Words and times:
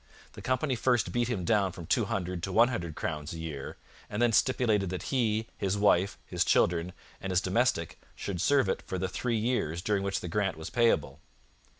The 0.33 0.41
company 0.41 0.75
first 0.75 1.11
beat 1.11 1.27
him 1.27 1.45
down 1.45 1.73
from 1.73 1.85
two 1.85 2.05
hundred 2.05 2.41
to 2.41 2.51
one 2.51 2.69
hundred 2.69 2.95
crowns 2.95 3.33
a 3.33 3.37
year, 3.37 3.77
and 4.09 4.19
then 4.19 4.31
stipulated 4.33 4.89
that 4.89 5.03
he, 5.13 5.45
his 5.59 5.77
wife, 5.77 6.17
his 6.25 6.43
children, 6.43 6.93
and 7.21 7.29
his 7.29 7.39
domestic 7.39 7.99
should 8.15 8.41
serve 8.41 8.67
it 8.67 8.81
for 8.87 8.97
the 8.97 9.07
three 9.07 9.37
years 9.37 9.79
during 9.79 10.01
which 10.01 10.21
the 10.21 10.27
grant 10.27 10.57
was 10.57 10.71
payable. 10.71 11.19